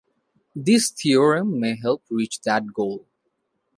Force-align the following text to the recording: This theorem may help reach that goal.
This 0.55 0.89
theorem 0.89 1.59
may 1.59 1.75
help 1.75 2.01
reach 2.09 2.41
that 2.41 2.73
goal. 2.73 3.05